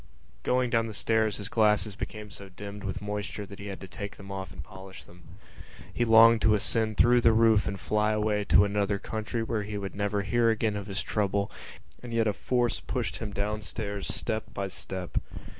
[0.41, 3.87] _Going down the stairs his glasses became so dimmed with moisture that he had to
[3.87, 5.21] take them off and polish them.
[5.93, 9.77] He longed to ascend through the roof and fly away to another country where he
[9.77, 11.51] would never hear again of his trouble,
[12.01, 15.19] and yet a force pushed him downstairs step by step.